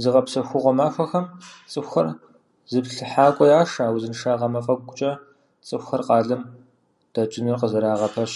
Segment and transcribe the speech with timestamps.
[0.00, 1.26] Зыгъэпсэхугъуэ махуэхэм
[1.70, 2.08] цӀыхухэр
[2.70, 5.12] зыплъыхьакӀуэ яшэ, узыншагъэ мафӀэгукӀэ
[5.66, 6.42] цӀыхухэр къалэм
[7.12, 8.32] дэкӀыныр къызэрагъэпэщ.